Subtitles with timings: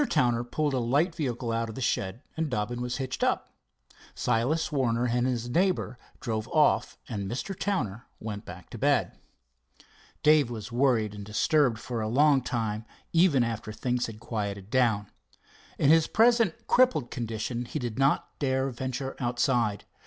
[0.09, 3.53] Towner pulled a light vehicle out of a shed, and Dobbin was hitched up.
[4.15, 7.55] Silas Warner and his neighbor drove off, and Mr.
[7.55, 9.11] Towner went back to bed.
[10.23, 12.83] Dave was worried and disturbed for a long time,
[13.13, 15.05] even after things had quieted down.
[15.77, 19.85] In his present crippled condition he did not dare venture outside.